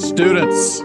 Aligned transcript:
Students, 0.00 0.80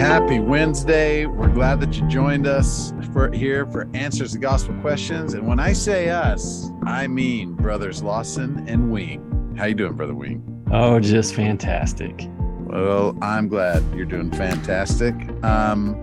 happy 0.00 0.38
Wednesday. 0.38 1.26
We're 1.26 1.48
glad 1.48 1.80
that 1.80 1.96
you 1.96 2.06
joined 2.06 2.46
us 2.46 2.92
for 3.12 3.32
here 3.32 3.66
for 3.66 3.88
Answers 3.92 4.34
to 4.34 4.38
Gospel 4.38 4.76
Questions. 4.80 5.34
And 5.34 5.44
when 5.44 5.58
I 5.58 5.72
say 5.72 6.10
us, 6.10 6.70
I 6.84 7.08
mean 7.08 7.54
brothers 7.54 8.04
Lawson 8.04 8.68
and 8.68 8.92
Wing. 8.92 9.54
How 9.58 9.64
you 9.64 9.74
doing, 9.74 9.94
brother 9.94 10.14
Wing? 10.14 10.44
Oh, 10.70 11.00
just 11.00 11.34
fantastic. 11.34 12.28
Well, 12.60 13.18
I'm 13.20 13.48
glad 13.48 13.82
you're 13.96 14.06
doing 14.06 14.30
fantastic. 14.30 15.12
Um, 15.42 16.00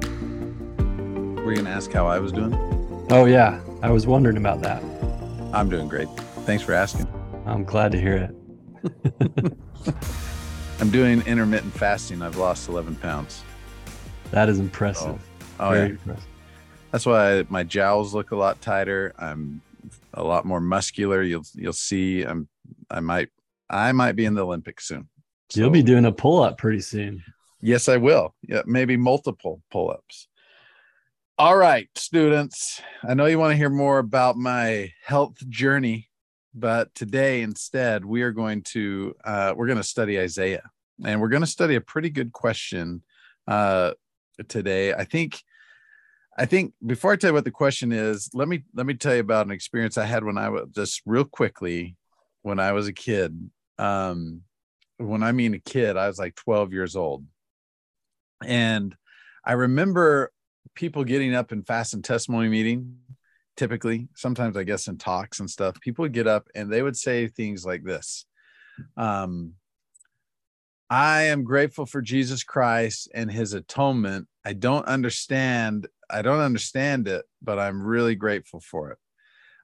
were 1.46 1.52
you 1.52 1.56
going 1.56 1.66
to 1.66 1.72
ask 1.72 1.94
how 1.94 2.08
I 2.08 2.20
was 2.20 2.34
doing? 2.34 2.54
Oh, 3.10 3.24
yeah. 3.24 3.62
I 3.82 3.90
was 3.90 4.06
wondering 4.06 4.36
about 4.36 4.62
that. 4.64 4.84
I'm 5.54 5.70
doing 5.70 5.88
great. 5.88 6.10
Thanks 6.46 6.62
for 6.62 6.74
asking. 6.74 7.08
I'm 7.46 7.64
glad 7.64 7.94
to 7.94 8.02
hear 8.02 8.18
it. 8.18 8.36
I'm 10.80 10.90
doing 10.90 11.22
intermittent 11.22 11.74
fasting. 11.74 12.22
I've 12.22 12.38
lost 12.38 12.68
11 12.70 12.96
pounds. 12.98 13.44
That 14.32 14.50
is 14.50 14.60
impressive. 14.60 15.22
Oh. 15.60 15.68
oh, 15.68 15.70
Very 15.72 15.86
yeah. 15.86 15.92
impressive. 15.92 16.28
That's 16.92 17.06
why 17.06 17.46
my 17.50 17.64
jowls 17.64 18.14
look 18.14 18.32
a 18.32 18.36
lot 18.36 18.62
tighter. 18.62 19.14
I'm 19.18 19.62
a 20.14 20.24
lot 20.24 20.46
more 20.46 20.60
muscular. 20.60 21.24
You'll 21.24 21.46
you'll 21.56 21.74
see. 21.74 22.22
I'm 22.22 22.48
I 22.90 23.00
might 23.00 23.30
I 23.70 23.92
might 23.92 24.12
be 24.12 24.26
in 24.26 24.36
the 24.36 24.46
Olympics 24.46 24.88
soon. 24.88 25.10
You'll 25.54 25.70
be 25.70 25.84
doing 25.84 26.06
a 26.06 26.12
pull 26.12 26.42
up 26.42 26.58
pretty 26.58 26.82
soon. 26.82 27.24
Yes, 27.62 27.88
I 27.88 27.98
will. 27.98 28.36
Yeah, 28.48 28.64
maybe 28.66 28.98
multiple 28.98 29.62
pull-ups. 29.72 30.28
All 31.38 31.56
right, 31.56 31.88
students. 31.96 32.82
I 33.04 33.14
know 33.14 33.26
you 33.26 33.40
want 33.40 33.52
to 33.52 33.58
hear 33.58 33.70
more 33.70 34.00
about 34.00 34.36
my 34.36 34.92
health 35.04 35.38
journey, 35.50 36.10
but 36.54 36.94
today 36.96 37.42
instead 37.42 38.06
we 38.06 38.22
are 38.22 38.32
going 38.32 38.62
to 38.62 39.16
uh, 39.24 39.54
we're 39.56 39.68
going 39.68 39.78
to 39.78 39.84
study 39.84 40.20
Isaiah, 40.20 40.70
and 41.04 41.22
we're 41.22 41.30
going 41.30 41.42
to 41.42 41.48
study 41.48 41.76
a 41.76 41.82
pretty 41.82 42.10
good 42.10 42.32
question 42.32 43.04
uh, 43.48 43.94
today. 44.48 44.94
I 44.94 45.06
think. 45.06 45.42
I 46.36 46.48
think 46.48 46.74
before 46.84 47.14
I 47.14 47.16
tell 47.16 47.30
you 47.30 47.36
what 47.36 47.46
the 47.46 47.52
question 47.52 47.92
is, 47.92 48.32
let 48.34 48.48
me 48.48 48.64
let 48.74 48.88
me 48.88 48.96
tell 48.96 49.14
you 49.14 49.20
about 49.20 49.46
an 49.46 49.52
experience 49.52 50.00
I 50.00 50.06
had 50.06 50.24
when 50.24 50.36
I 50.36 50.50
was 50.50 50.68
just 50.72 51.04
real 51.06 51.26
quickly 51.26 51.96
when 52.42 52.60
I 52.60 52.72
was 52.72 52.88
a 52.88 52.94
kid. 52.94 53.52
Um, 53.78 54.42
when 54.98 55.24
I 55.24 55.32
mean 55.32 55.54
a 55.54 55.60
kid, 55.60 55.98
I 55.98 56.08
was 56.08 56.20
like 56.20 56.36
12 56.36 56.72
years 56.72 56.96
old. 56.96 57.26
And 58.46 58.96
I 59.44 59.54
remember 59.54 60.32
people 60.76 61.04
getting 61.04 61.34
up 61.34 61.52
in 61.52 61.64
fast 61.64 61.94
and 61.94 62.04
testimony 62.04 62.50
meeting, 62.50 62.98
typically, 63.58 64.08
sometimes 64.16 64.58
I 64.58 64.64
guess 64.64 64.88
in 64.88 64.98
talks 64.98 65.40
and 65.40 65.50
stuff, 65.50 65.80
people 65.80 66.04
would 66.04 66.14
get 66.14 66.28
up 66.28 66.48
and 66.56 66.72
they 66.72 66.82
would 66.82 66.98
say 66.98 67.28
things 67.28 67.66
like 67.66 67.84
this. 67.84 68.26
Um, 68.98 69.54
I 70.90 71.24
am 71.24 71.44
grateful 71.44 71.86
for 71.86 72.02
Jesus 72.02 72.44
Christ 72.44 73.10
and 73.14 73.32
his 73.32 73.54
atonement. 73.54 74.28
I 74.46 74.54
don't 74.54 74.86
understand, 74.86 75.88
I 76.10 76.22
don't 76.22 76.40
understand 76.40 77.08
it, 77.08 77.26
but 77.42 77.58
I'm 77.58 77.82
really 77.82 78.16
grateful 78.16 78.60
for 78.60 78.92
it. 78.92 78.98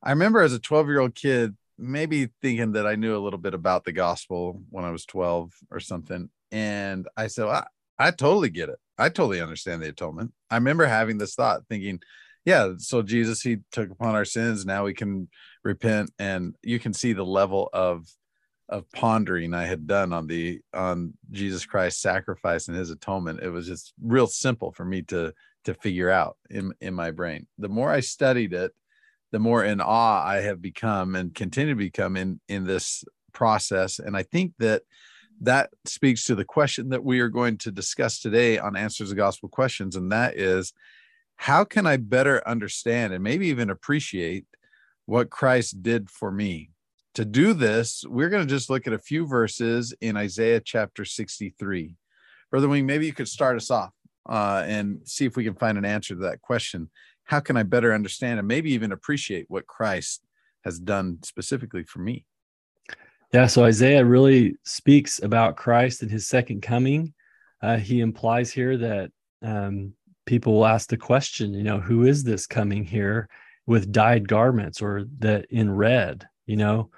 I 0.01 0.11
remember 0.11 0.41
as 0.41 0.53
a 0.53 0.59
12 0.59 0.87
year 0.87 0.99
old 0.99 1.15
kid, 1.15 1.55
maybe 1.77 2.29
thinking 2.41 2.73
that 2.73 2.87
I 2.87 2.95
knew 2.95 3.15
a 3.15 3.19
little 3.19 3.39
bit 3.39 3.53
about 3.53 3.85
the 3.85 3.91
gospel 3.91 4.61
when 4.69 4.85
I 4.85 4.91
was 4.91 5.05
12 5.05 5.53
or 5.71 5.79
something. 5.79 6.29
And 6.51 7.07
I 7.15 7.27
said, 7.27 7.45
well, 7.45 7.67
I, 7.99 8.07
I 8.07 8.11
totally 8.11 8.49
get 8.49 8.69
it. 8.69 8.79
I 8.97 9.09
totally 9.09 9.41
understand 9.41 9.81
the 9.81 9.89
atonement. 9.89 10.33
I 10.49 10.55
remember 10.55 10.85
having 10.85 11.17
this 11.17 11.35
thought 11.35 11.67
thinking, 11.69 12.01
yeah, 12.50 12.73
so 12.78 13.03
Jesus, 13.03 13.42
he 13.42 13.58
took 13.72 13.92
upon 13.92 14.16
our 14.16 14.25
sins. 14.25 14.66
Now 14.66 14.86
we 14.86 14.95
can 14.95 15.30
repent. 15.64 16.11
And 16.17 16.55
you 16.64 16.80
can 16.80 16.94
see 16.94 17.14
the 17.14 17.25
level 17.25 17.69
of 17.73 18.08
of 18.69 18.92
pondering 18.92 19.55
I 19.55 19.66
had 19.66 19.88
done 19.88 20.14
on 20.14 20.25
the 20.28 20.61
on 20.73 21.14
Jesus 21.31 21.66
Christ's 21.66 22.02
sacrifice 22.02 22.67
and 22.67 22.75
his 22.75 22.89
atonement. 22.89 23.42
It 23.44 23.50
was 23.50 23.67
just 23.67 23.94
real 24.02 24.25
simple 24.25 24.72
for 24.72 24.83
me 24.83 25.03
to 25.03 25.31
to 25.66 25.73
figure 25.75 26.09
out 26.09 26.38
in 26.50 26.73
in 26.82 26.95
my 26.95 27.11
brain. 27.11 27.45
The 27.59 27.70
more 27.70 27.92
I 27.92 27.99
studied 27.99 28.54
it, 28.54 28.71
the 29.32 29.39
more 29.39 29.64
in 29.64 29.80
awe 29.80 30.23
I 30.26 30.38
have 30.38 30.59
become 30.59 31.15
and 31.15 31.36
continue 31.36 31.76
to 31.76 31.77
become 31.77 32.17
in 32.17 32.39
in 32.48 32.65
this 32.65 33.04
process. 33.32 33.99
And 33.99 34.17
I 34.17 34.23
think 34.23 34.54
that 34.58 34.82
that 35.42 35.70
speaks 35.86 36.26
to 36.26 36.36
the 36.36 36.45
question 36.45 36.89
that 36.89 37.04
we 37.04 37.20
are 37.20 37.30
going 37.30 37.58
to 37.59 37.71
discuss 37.71 38.20
today 38.20 38.58
on 38.58 38.76
Answers 38.76 39.09
to 39.09 39.15
Gospel 39.15 39.49
Questions, 39.49 39.95
and 39.95 40.11
that 40.11 40.36
is, 40.36 40.73
how 41.42 41.64
can 41.64 41.88
I 41.88 41.95
better 41.95 42.45
understand 42.45 43.14
and 43.14 43.23
maybe 43.23 43.48
even 43.48 43.70
appreciate 43.70 44.45
what 45.05 45.30
Christ 45.30 45.82
did 45.82 46.10
for 46.10 46.32
me? 46.33 46.72
To 47.16 47.23
do 47.23 47.54
this, 47.54 48.04
we're 48.05 48.27
going 48.27 48.45
to 48.45 48.54
just 48.54 48.70
look 48.70 48.88
at 48.88 48.94
a 48.94 49.00
few 49.00 49.26
verses 49.26 49.94
in 50.02 50.17
Isaiah 50.17 50.60
chapter 50.60 51.05
63. 51.05 51.95
Brother 52.52 52.67
Wing, 52.67 52.86
maybe 52.86 53.05
you 53.05 53.14
could 53.14 53.30
start 53.30 53.55
us 53.55 53.72
off 53.72 53.94
uh, 54.27 54.66
and 54.67 55.00
see 55.05 55.26
if 55.26 55.38
we 55.38 55.45
can 55.45 55.55
find 55.55 55.77
an 55.77 55.86
answer 55.86 56.14
to 56.14 56.22
that 56.22 56.42
question 56.42 56.89
how 57.23 57.39
can 57.39 57.56
I 57.56 57.64
better 57.64 57.94
understand 57.94 58.39
and 58.39 58.48
maybe 58.48 58.73
even 58.73 58.92
appreciate 58.92 59.45
what 59.50 59.67
Christ 59.67 60.26
has 60.66 60.80
done 60.80 61.20
specifically 61.23 61.83
for 61.83 62.00
me? 62.00 62.26
Yeah. 63.32 63.45
So 63.45 63.64
Isaiah 63.64 64.04
really 64.04 64.56
speaks 64.66 65.21
about 65.21 65.56
Christ 65.56 66.02
and 66.02 66.10
his 66.10 66.27
second 66.27 66.64
coming. 66.64 67.14
Uh, 67.61 67.77
he 67.77 68.02
implies 68.02 68.52
here 68.52 68.77
that 68.77 69.11
um, 69.44 69.94
people 70.29 70.53
will 70.53 70.67
ask 70.67 70.89
the 70.89 70.95
question, 70.95 71.55
you 71.55 71.63
know, 71.63 71.79
who 71.79 72.05
is 72.05 72.23
this 72.23 72.45
coming 72.45 72.85
here 72.85 73.27
with 73.65 73.91
dyed 73.91 74.27
garments 74.27 74.79
or 74.79 75.05
that 75.17 75.47
in 75.49 75.71
red, 75.71 76.27
you 76.45 76.55
know? 76.55 76.91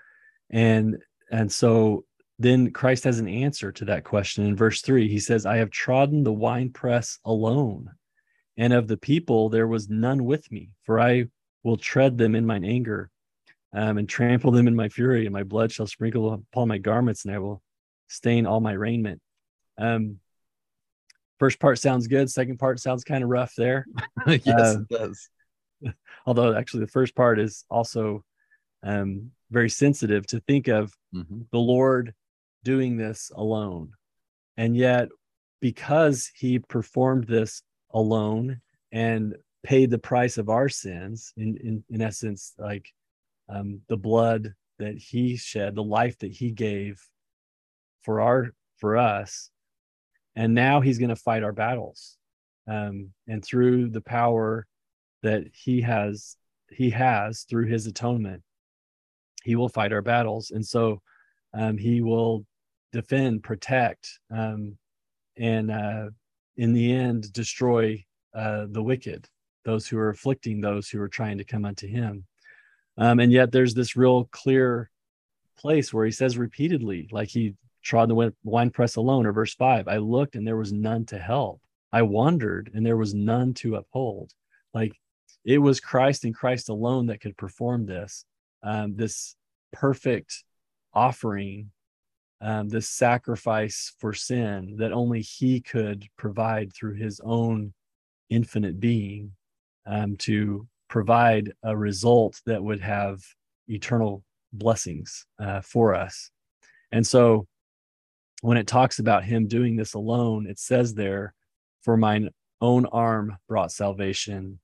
And 0.49 0.97
and 1.31 1.49
so 1.49 2.03
then 2.39 2.71
Christ 2.71 3.05
has 3.05 3.19
an 3.19 3.29
answer 3.29 3.71
to 3.71 3.85
that 3.85 4.03
question 4.03 4.45
in 4.45 4.57
verse 4.57 4.81
three. 4.81 5.07
He 5.07 5.19
says, 5.19 5.45
I 5.45 5.57
have 5.57 5.69
trodden 5.69 6.23
the 6.23 6.33
winepress 6.33 7.19
alone, 7.23 7.91
and 8.57 8.73
of 8.73 8.89
the 8.89 8.97
people 8.97 9.47
there 9.47 9.67
was 9.67 9.87
none 9.87 10.25
with 10.25 10.51
me, 10.51 10.71
for 10.83 10.99
I 10.99 11.27
will 11.63 11.77
tread 11.77 12.17
them 12.17 12.35
in 12.35 12.45
mine 12.45 12.65
anger 12.65 13.09
um, 13.71 13.97
and 13.97 14.09
trample 14.09 14.51
them 14.51 14.67
in 14.67 14.75
my 14.75 14.89
fury, 14.89 15.25
and 15.25 15.33
my 15.33 15.43
blood 15.43 15.71
shall 15.71 15.87
sprinkle 15.87 16.33
upon 16.33 16.67
my 16.67 16.79
garments, 16.79 17.23
and 17.23 17.33
I 17.33 17.39
will 17.39 17.61
stain 18.09 18.45
all 18.45 18.59
my 18.59 18.73
raiment. 18.73 19.21
Um, 19.77 20.19
first 21.41 21.59
part 21.59 21.79
sounds 21.79 22.05
good. 22.05 22.29
Second 22.29 22.59
part 22.59 22.79
sounds 22.79 23.03
kind 23.03 23.23
of 23.23 23.29
rough 23.31 23.55
there. 23.55 23.87
yes, 24.27 24.75
Uh, 24.75 24.81
it 24.81 24.87
does. 24.89 25.29
Although 26.27 26.55
actually 26.55 26.81
the 26.81 26.91
first 26.91 27.15
part 27.15 27.39
is 27.39 27.65
also 27.67 28.23
um, 28.83 29.31
very 29.49 29.69
sensitive 29.69 30.27
to 30.27 30.39
think 30.41 30.67
of 30.67 30.93
Mhm. 31.15 31.47
the 31.51 31.57
Lord 31.57 32.13
doing 32.63 32.95
this 32.95 33.31
alone. 33.33 33.93
And 34.55 34.77
yet, 34.77 35.09
because 35.61 36.29
he 36.35 36.59
performed 36.59 37.25
this 37.25 37.63
alone 37.91 38.61
and 38.91 39.35
paid 39.63 39.89
the 39.89 39.97
price 39.97 40.37
of 40.37 40.47
our 40.47 40.69
sins, 40.69 41.33
in, 41.37 41.57
in, 41.57 41.83
in 41.89 42.01
essence, 42.03 42.53
like 42.59 42.87
um, 43.49 43.81
the 43.87 43.97
blood 43.97 44.53
that 44.77 44.95
he 44.95 45.37
shed, 45.37 45.73
the 45.73 45.83
life 45.83 46.19
that 46.19 46.31
he 46.31 46.51
gave 46.51 47.01
for 48.03 48.21
our 48.21 48.53
for 48.77 48.95
us, 48.97 49.49
and 50.35 50.53
now 50.53 50.81
he's 50.81 50.97
going 50.97 51.09
to 51.09 51.15
fight 51.15 51.43
our 51.43 51.51
battles. 51.51 52.17
Um, 52.67 53.11
and 53.27 53.43
through 53.43 53.89
the 53.89 54.01
power 54.01 54.65
that 55.23 55.45
he 55.53 55.81
has, 55.81 56.37
he 56.69 56.89
has 56.91 57.43
through 57.49 57.65
his 57.65 57.87
atonement, 57.87 58.43
he 59.43 59.55
will 59.55 59.69
fight 59.69 59.91
our 59.91 60.01
battles. 60.01 60.51
And 60.51 60.65
so 60.65 61.01
um, 61.53 61.77
he 61.77 62.01
will 62.01 62.45
defend, 62.91 63.43
protect, 63.43 64.19
um, 64.29 64.77
and 65.37 65.71
uh, 65.71 66.09
in 66.57 66.73
the 66.73 66.93
end, 66.93 67.31
destroy 67.33 68.03
uh, 68.33 68.65
the 68.69 68.83
wicked, 68.83 69.27
those 69.65 69.87
who 69.87 69.97
are 69.97 70.09
afflicting 70.09 70.61
those 70.61 70.89
who 70.89 71.01
are 71.01 71.09
trying 71.09 71.37
to 71.37 71.43
come 71.43 71.65
unto 71.65 71.87
him. 71.87 72.25
Um, 72.97 73.19
and 73.19 73.31
yet, 73.31 73.51
there's 73.51 73.73
this 73.73 73.95
real 73.95 74.25
clear 74.31 74.89
place 75.57 75.93
where 75.93 76.05
he 76.05 76.11
says 76.11 76.37
repeatedly, 76.37 77.07
like 77.11 77.29
he 77.29 77.55
trod 77.81 78.09
the 78.09 78.15
wine- 78.15 78.35
winepress 78.43 78.95
alone, 78.95 79.25
or 79.25 79.31
verse 79.31 79.55
five, 79.55 79.87
I 79.87 79.97
looked 79.97 80.35
and 80.35 80.45
there 80.45 80.57
was 80.57 80.71
none 80.71 81.05
to 81.07 81.19
help. 81.19 81.61
I 81.91 82.03
wandered 82.03 82.71
and 82.73 82.85
there 82.85 82.97
was 82.97 83.13
none 83.13 83.53
to 83.55 83.75
uphold. 83.75 84.31
Like 84.73 84.93
it 85.43 85.57
was 85.57 85.79
Christ 85.79 86.23
and 86.23 86.35
Christ 86.35 86.69
alone 86.69 87.07
that 87.07 87.21
could 87.21 87.35
perform 87.35 87.85
this, 87.85 88.25
um, 88.63 88.95
this 88.95 89.35
perfect 89.73 90.43
offering, 90.93 91.71
um, 92.41 92.69
this 92.69 92.89
sacrifice 92.89 93.93
for 93.99 94.13
sin 94.13 94.75
that 94.77 94.91
only 94.91 95.21
He 95.21 95.61
could 95.61 96.07
provide 96.17 96.73
through 96.73 96.95
His 96.95 97.19
own 97.23 97.73
infinite 98.29 98.79
being 98.79 99.31
um, 99.85 100.15
to 100.17 100.67
provide 100.87 101.51
a 101.63 101.75
result 101.75 102.41
that 102.45 102.63
would 102.63 102.81
have 102.81 103.19
eternal 103.67 104.23
blessings 104.53 105.25
uh, 105.39 105.61
for 105.61 105.95
us. 105.95 106.29
And 106.91 107.05
so 107.05 107.47
when 108.41 108.57
it 108.57 108.67
talks 108.67 108.99
about 108.99 109.23
him 109.23 109.47
doing 109.47 109.75
this 109.75 109.93
alone, 109.93 110.47
it 110.47 110.59
says 110.59 110.93
there, 110.93 111.33
for 111.83 111.95
mine 111.95 112.29
own 112.59 112.85
arm 112.87 113.37
brought 113.47 113.71
salvation. 113.71 114.59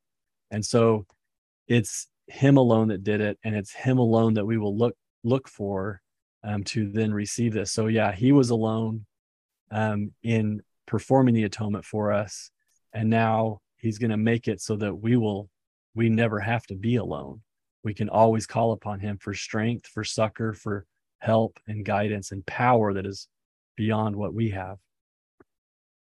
And 0.51 0.65
so 0.65 1.06
it's 1.68 2.07
him 2.27 2.57
alone 2.57 2.89
that 2.89 3.03
did 3.03 3.21
it, 3.21 3.38
and 3.44 3.56
it's 3.56 3.74
him 3.74 3.97
alone 3.97 4.35
that 4.35 4.45
we 4.45 4.57
will 4.57 4.75
look 4.75 4.95
look 5.24 5.47
for 5.47 6.01
um, 6.44 6.63
to 6.63 6.89
then 6.89 7.13
receive 7.13 7.53
this. 7.53 7.71
So 7.71 7.88
yeah, 7.88 8.12
he 8.12 8.31
was 8.31 8.50
alone 8.50 9.06
um, 9.71 10.12
in 10.23 10.62
performing 10.85 11.33
the 11.33 11.44
atonement 11.44 11.85
for 11.85 12.12
us, 12.12 12.51
and 12.94 13.09
now 13.09 13.62
he's 13.77 13.97
going 13.97 14.12
to 14.12 14.18
make 14.18 14.47
it 14.47 14.62
so 14.62 14.75
that 14.77 14.95
we 14.95 15.18
will 15.18 15.50
we 15.95 16.09
never 16.09 16.39
have 16.39 16.65
to 16.68 16.75
be 16.75 16.95
alone. 16.95 17.41
We 17.83 17.94
can 17.94 18.09
always 18.09 18.45
call 18.47 18.71
upon 18.71 19.00
him 19.00 19.18
for 19.18 19.33
strength, 19.33 19.88
for 19.88 20.03
succor, 20.03 20.53
for 20.53 20.85
help 21.19 21.59
and 21.68 21.83
guidance 21.83 22.31
and 22.31 22.45
power 22.45 22.94
that 22.94 23.06
is 23.06 23.27
beyond 23.77 24.18
what 24.18 24.33
we 24.33 24.50
have. 24.50 24.77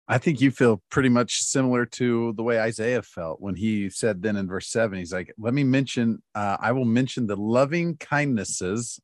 I 0.08 0.18
think 0.18 0.42
you 0.42 0.52
feel 0.52 0.84
pretty 0.90 1.10
much 1.10 1.42
similar 1.42 1.86
to 1.86 2.34
the 2.34 2.44
way 2.44 2.60
Isaiah 2.60 3.02
felt 3.02 3.40
when 3.40 3.56
he 3.56 3.90
said 3.90 4.22
then 4.22 4.36
in 4.36 4.48
verse 4.48 4.68
seven, 4.68 5.00
he's 5.00 5.14
like, 5.14 5.34
let 5.40 5.54
me 5.54 5.64
mention, 5.64 6.22
uh, 6.36 6.58
I 6.60 6.74
will 6.74 6.86
mention 6.86 7.28
the 7.28 7.38
loving 7.38 7.96
kindnesses. 7.96 9.00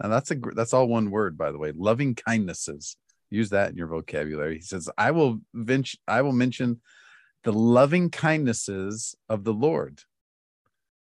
Now 0.00 0.08
that's 0.08 0.30
a, 0.30 0.36
that's 0.54 0.72
all 0.72 0.86
one 0.86 1.10
word, 1.10 1.36
by 1.36 1.50
the 1.50 1.58
way, 1.58 1.72
loving 1.74 2.14
kindnesses. 2.14 2.96
Use 3.30 3.50
that 3.50 3.70
in 3.70 3.76
your 3.76 3.88
vocabulary. 3.88 4.56
He 4.56 4.62
says, 4.62 4.88
I 4.96 5.10
will 5.10 5.40
venture, 5.52 5.98
I 6.06 6.22
will 6.22 6.32
mention 6.32 6.80
the 7.42 7.52
loving 7.52 8.10
kindnesses 8.10 9.16
of 9.28 9.42
the 9.42 9.52
Lord. 9.52 10.02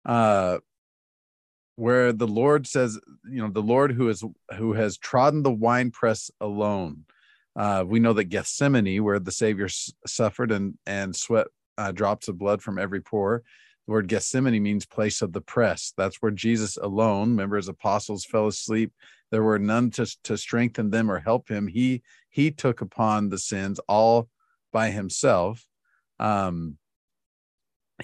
Uh, 0.05 0.59
where 1.79 2.13
the 2.13 2.27
Lord 2.27 2.67
says, 2.67 2.99
you 3.29 3.41
know, 3.41 3.49
the 3.49 3.61
Lord 3.61 3.91
who 3.91 4.09
is, 4.09 4.23
who 4.57 4.73
has 4.73 4.97
trodden 4.97 5.43
the 5.43 5.51
winepress 5.51 6.29
alone 6.39 7.05
uh, 7.59 7.83
we 7.85 7.99
know 7.99 8.13
that 8.13 8.25
Gethsemane, 8.25 9.03
where 9.03 9.19
the 9.19 9.33
Savior 9.33 9.65
s- 9.65 9.91
suffered 10.05 10.49
and 10.49 10.77
and 10.85 11.13
sweat 11.13 11.47
uh, 11.77 11.91
drops 11.91 12.29
of 12.29 12.37
blood 12.37 12.61
from 12.61 12.79
every 12.79 13.01
pore. 13.01 13.43
The 13.85 13.91
word 13.91 14.07
Gethsemane 14.07 14.63
means 14.63 14.85
place 14.85 15.21
of 15.21 15.33
the 15.33 15.41
press. 15.41 15.93
That's 15.97 16.17
where 16.21 16.31
Jesus 16.31 16.77
alone, 16.77 17.31
remember 17.31 17.57
his 17.57 17.67
apostles 17.67 18.23
fell 18.23 18.47
asleep. 18.47 18.93
There 19.31 19.43
were 19.43 19.59
none 19.59 19.89
to, 19.91 20.05
to 20.23 20.37
strengthen 20.37 20.89
them 20.89 21.11
or 21.11 21.19
help 21.19 21.49
him. 21.49 21.67
He 21.67 22.01
he 22.29 22.51
took 22.51 22.79
upon 22.79 23.29
the 23.29 23.37
sins 23.37 23.79
all 23.89 24.29
by 24.71 24.91
himself. 24.91 25.67
Um, 26.17 26.77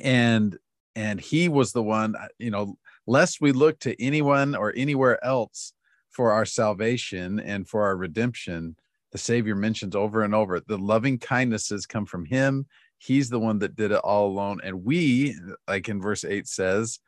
and 0.02 0.58
and 0.98 1.22
he 1.22 1.48
was 1.48 1.72
the 1.72 1.84
one, 1.84 2.16
uh, 2.16 2.28
you 2.40 2.52
know, 2.52 2.78
lest 3.08 3.42
we 3.42 3.52
look 3.52 3.80
to 3.80 4.02
anyone 4.02 4.56
or 4.56 4.74
anywhere 4.76 5.24
else 5.24 5.74
for 6.10 6.32
our 6.32 6.46
salvation 6.46 7.40
and 7.40 7.68
for 7.68 7.84
our 7.84 7.96
redemption 7.96 8.76
the 9.16 9.20
Savior 9.20 9.56
mentions 9.56 9.96
over 9.96 10.24
and 10.24 10.36
over. 10.36 10.60
The 10.60 10.78
loving 10.78 11.20
kindnesses 11.20 11.86
come 11.86 12.06
from 12.06 12.26
Him. 12.26 12.66
He's 12.98 13.30
the 13.30 13.40
one 13.40 13.60
that 13.60 13.74
did 13.74 13.92
it 13.92 14.00
all 14.00 14.28
alone. 14.28 14.60
And 14.62 14.84
we, 14.84 15.38
like 15.70 15.88
in 15.88 16.02
verse 16.02 16.26
8 16.26 16.46
says, 16.46 17.00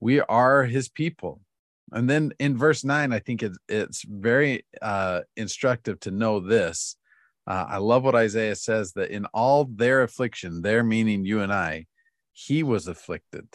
we 0.00 0.20
are 0.20 0.64
His 0.64 0.88
people. 0.88 1.42
And 1.92 2.08
then 2.08 2.32
in 2.38 2.56
verse 2.56 2.82
9, 2.82 3.12
I 3.12 3.18
think 3.18 3.42
it's, 3.42 3.58
it's 3.68 4.06
very 4.08 4.64
uh, 4.80 5.20
instructive 5.36 6.00
to 6.00 6.10
know 6.10 6.40
this. 6.40 6.96
Uh, 7.46 7.66
I 7.68 7.76
love 7.76 8.04
what 8.04 8.14
Isaiah 8.14 8.56
says 8.56 8.92
that 8.92 9.10
in 9.10 9.26
all 9.26 9.66
their 9.66 10.02
affliction, 10.02 10.62
their 10.62 10.82
meaning 10.82 11.26
you 11.26 11.40
and 11.40 11.52
I, 11.52 11.84
he 12.32 12.62
was 12.62 12.88
afflicted. 12.88 13.48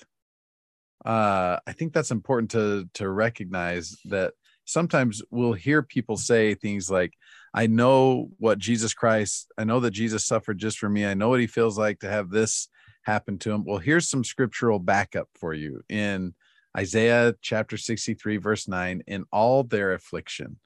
Uh, 1.06 1.58
I 1.66 1.72
think 1.74 1.94
that's 1.94 2.12
important 2.12 2.52
to 2.52 2.90
to 2.96 3.10
recognize 3.10 3.98
that 4.06 4.34
sometimes 4.66 5.22
we'll 5.32 5.54
hear 5.54 5.82
people 5.82 6.18
say 6.18 6.54
things 6.54 6.92
like, 6.92 7.14
I 7.54 7.68
know 7.68 8.30
what 8.38 8.60
Jesus 8.60 8.94
Christ, 8.94 9.52
I 9.58 9.64
know 9.64 9.80
that 9.80 9.92
Jesus 9.92 10.26
suffered 10.26 10.60
just 10.60 10.78
for 10.78 10.90
me. 10.90 11.06
I 11.06 11.16
know 11.16 11.30
what 11.30 11.40
he 11.40 11.48
feels 11.48 11.78
like 11.78 12.00
to 12.00 12.10
have 12.10 12.30
this 12.30 12.68
happen 13.04 13.40
to 13.40 13.52
him. 13.52 13.64
Well, 13.66 13.80
here's 13.80 14.10
some 14.10 14.24
scriptural 14.24 14.80
backup 14.80 15.30
for 15.34 15.54
you 15.54 15.82
in 15.90 16.36
Isaiah 16.78 17.34
chapter 17.42 17.78
63, 17.78 18.38
verse 18.38 18.68
9 18.68 19.04
in 19.08 19.26
all 19.32 19.64
their 19.64 19.94
affliction, 19.94 20.60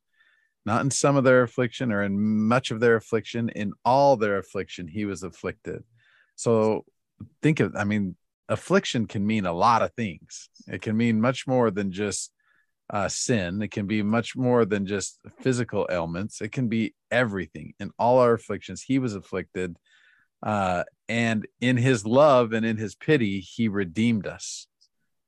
not 0.65 0.81
in 0.81 0.91
some 0.91 1.15
of 1.15 1.24
their 1.24 1.44
affliction 1.44 1.91
or 1.91 2.03
in 2.03 2.19
much 2.19 2.71
of 2.71 2.81
their 2.81 2.97
affliction, 2.97 3.50
in 3.50 3.71
all 3.85 4.18
their 4.18 4.38
affliction, 4.38 4.88
he 4.88 5.06
was 5.06 5.24
afflicted. 5.24 5.83
So 6.35 6.83
think 7.41 7.62
of, 7.62 7.75
I 7.75 7.85
mean, 7.85 8.18
affliction 8.50 9.07
can 9.07 9.25
mean 9.25 9.45
a 9.45 9.54
lot 9.54 9.81
of 9.81 9.94
things. 9.94 10.50
It 10.68 10.81
can 10.81 10.98
mean 10.98 11.22
much 11.22 11.48
more 11.48 11.72
than 11.72 11.92
just 11.92 12.31
uh, 12.90 13.07
sin. 13.07 13.62
It 13.62 13.72
can 13.72 13.88
be 13.88 14.04
much 14.04 14.36
more 14.36 14.66
than 14.66 14.86
just 14.86 15.19
physical 15.40 15.88
ailments. 15.90 16.42
It 16.42 16.51
can 16.51 16.68
be 16.68 16.94
everything. 17.10 17.74
In 17.80 17.92
all 17.98 18.19
our 18.19 18.34
afflictions, 18.34 18.81
he 18.81 19.00
was 19.00 19.16
afflicted. 19.16 19.78
Uh, 20.42 20.84
and 21.07 21.48
in 21.62 21.78
his 21.78 22.06
love 22.06 22.51
and 22.54 22.66
in 22.66 22.78
his 22.78 22.95
pity, 22.95 23.40
he 23.40 23.68
redeemed 23.69 24.28
us. 24.28 24.68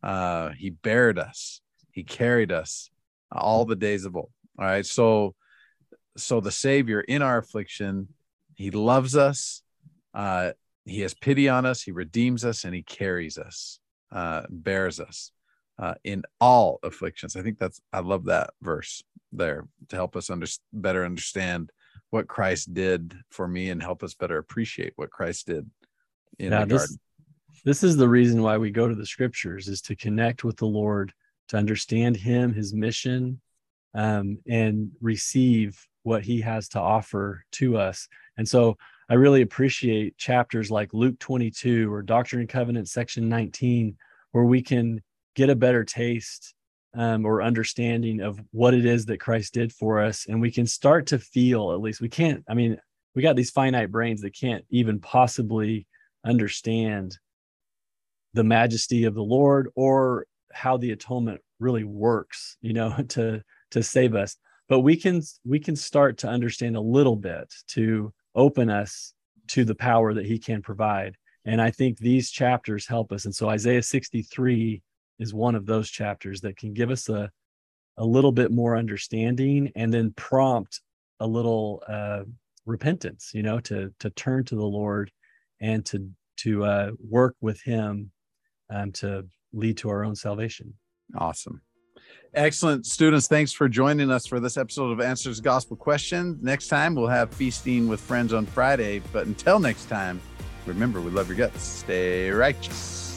Uh, 0.04 0.50
he 0.50 0.70
bared 0.70 1.18
us. 1.18 1.62
He 1.92 2.04
carried 2.04 2.52
us 2.52 2.90
all 3.32 3.66
the 3.66 3.76
days 3.76 4.06
of 4.06 4.16
old. 4.16 4.32
All 4.60 4.66
right. 4.66 4.86
So, 4.86 5.36
so 6.18 6.42
the 6.42 6.52
Savior 6.52 7.02
in 7.02 7.22
our 7.22 7.38
affliction, 7.38 8.10
he 8.56 8.72
loves 8.72 9.16
us. 9.16 9.62
Uh, 10.14 10.52
he 10.86 11.02
has 11.02 11.14
pity 11.14 11.50
on 11.50 11.66
us. 11.66 11.82
He 11.82 11.92
redeems 11.92 12.46
us 12.46 12.64
and 12.64 12.74
he 12.74 12.84
carries 12.84 13.38
us, 13.38 13.80
uh, 14.12 14.44
bears 14.50 15.00
us 15.00 15.32
uh, 15.80 15.96
in 16.04 16.24
all 16.40 16.80
afflictions. 16.84 17.36
I 17.36 17.42
think 17.42 17.60
that's 17.60 17.82
I 17.92 18.00
love 18.00 18.26
that 18.26 18.52
verse 18.62 19.04
there 19.32 19.68
to 19.90 19.96
help 19.96 20.16
us 20.16 20.30
under, 20.30 20.48
better 20.72 21.04
understand 21.04 21.72
what 22.12 22.28
Christ 22.28 22.74
did 22.74 23.16
for 23.30 23.48
me 23.48 23.70
and 23.70 23.82
help 23.82 24.04
us 24.04 24.14
better 24.14 24.38
appreciate 24.38 24.94
what 24.96 25.10
Christ 25.10 25.48
did 25.48 25.70
in 26.40 26.52
yeah, 26.52 26.62
the 26.62 26.66
this, 26.68 26.82
garden. 26.82 27.00
This 27.66 27.84
is 27.84 27.98
the 27.98 28.08
reason 28.08 28.42
why 28.42 28.58
we 28.58 28.70
go 28.70 28.88
to 28.88 28.96
the 28.96 29.06
scriptures 29.06 29.68
is 29.68 29.82
to 29.84 29.96
connect 29.96 30.44
with 30.44 30.58
the 30.58 30.68
Lord, 30.68 31.14
to 31.50 31.58
understand 31.58 32.16
him, 32.16 32.54
his 32.54 32.74
mission, 32.74 33.42
um, 33.96 34.38
and 34.48 34.92
receive 35.02 35.88
what 36.04 36.24
he 36.24 36.42
has 36.42 36.70
to 36.70 36.80
offer 36.80 37.44
to 37.54 37.78
us. 37.78 38.08
And 38.38 38.48
so 38.48 38.78
I 39.10 39.14
really 39.16 39.42
appreciate 39.42 40.18
chapters 40.18 40.72
like 40.72 40.94
Luke 40.94 41.20
22 41.20 41.94
or 41.94 42.02
Doctrine 42.02 42.42
and 42.42 42.50
Covenant 42.50 42.90
section 42.90 43.30
19, 43.30 43.96
where 44.32 44.46
we 44.46 44.62
can 44.62 45.02
get 45.36 45.50
a 45.50 45.56
better 45.56 45.84
taste 45.84 46.56
um, 46.96 47.26
or 47.26 47.44
understanding 47.44 48.22
of 48.22 48.40
what 48.52 48.74
it 48.74 48.86
is 48.86 49.06
that 49.06 49.20
Christ 49.20 49.54
did 49.54 49.72
for 49.72 50.02
us. 50.02 50.26
And 50.28 50.42
we 50.42 50.52
can 50.52 50.66
start 50.66 51.08
to 51.08 51.20
feel, 51.20 51.72
at 51.72 51.82
least, 51.82 52.02
we 52.02 52.10
can't, 52.10 52.44
I 52.50 52.56
mean, 52.56 52.78
we 53.14 53.22
got 53.22 53.36
these 53.36 53.52
finite 53.52 53.92
brains 53.92 54.22
that 54.22 54.36
can't 54.36 54.66
even 54.70 55.00
possibly 55.00 55.88
understand 56.26 57.18
the 58.34 58.44
majesty 58.44 59.06
of 59.06 59.14
the 59.14 59.24
Lord 59.24 59.70
or 59.76 60.26
how 60.52 60.78
the 60.78 60.92
atonement 60.92 61.42
really 61.60 61.84
works, 61.84 62.58
you 62.62 62.74
know, 62.74 62.96
to 63.10 63.44
to 63.72 63.84
save 63.84 64.16
us. 64.16 64.38
But 64.68 64.80
we 64.80 64.98
can 64.98 65.22
we 65.46 65.60
can 65.60 65.76
start 65.76 66.18
to 66.20 66.28
understand 66.28 66.76
a 66.76 66.82
little 66.82 67.16
bit 67.16 67.54
to 67.70 68.14
open 68.36 68.70
us 68.70 69.14
to 69.48 69.64
the 69.64 69.76
power 69.76 70.14
that 70.14 70.26
he 70.26 70.40
can 70.40 70.62
provide. 70.62 71.16
And 71.46 71.62
I 71.62 71.72
think 71.72 71.98
these 71.98 72.32
chapters 72.32 72.88
help 72.88 73.12
us. 73.12 73.26
And 73.26 73.36
so 73.36 73.50
Isaiah 73.50 73.84
63 73.84 74.82
is 75.20 75.34
one 75.34 75.56
of 75.56 75.66
those 75.66 75.90
chapters 75.90 76.42
that 76.42 76.58
can 76.58 76.74
give 76.74 76.90
us 76.92 77.10
a 77.10 77.30
a 77.98 78.06
little 78.06 78.32
bit 78.32 78.52
more 78.52 78.76
understanding 78.76 79.72
and 79.76 79.94
then 79.94 80.12
prompt 80.12 80.82
a 81.20 81.28
little 81.28 81.82
uh, 81.88 82.24
repentance 82.66 83.32
you 83.34 83.44
know 83.44 83.60
to 83.60 83.94
to 84.00 84.10
turn 84.12 84.44
to 84.44 84.56
the 84.56 84.66
lord 84.66 85.12
and 85.62 85.86
to 85.86 86.10
to 86.38 86.66
uh, 86.66 86.92
work 87.00 87.36
with 87.40 87.62
him 87.62 88.12
um, 88.70 88.92
to 88.92 89.26
lead 89.54 89.78
to 89.78 89.90
our 89.90 90.04
own 90.04 90.16
salvation 90.16 90.74
awesome 91.18 91.62
excellent. 92.34 92.86
Students 92.86 93.28
thanks 93.28 93.52
for 93.52 93.70
joining 93.70 94.12
us 94.12 94.26
for 94.26 94.40
this 94.40 94.58
episode 94.58 94.92
of 94.92 95.00
answers 95.02 95.40
gospel 95.40 95.76
question 95.78 96.38
next 96.42 96.68
time 96.68 96.96
we'll 96.96 97.08
have 97.08 97.34
feasting 97.34 97.88
with 97.88 98.00
friends 98.00 98.34
on 98.34 98.46
friday 98.46 99.02
but 99.14 99.26
until 99.26 99.60
next 99.60 99.86
time 99.86 100.20
remember 100.66 101.02
we 101.02 101.12
love 101.12 101.28
your 101.28 101.38
guts 101.38 101.64
stay 101.64 102.30
righteous 102.30 103.15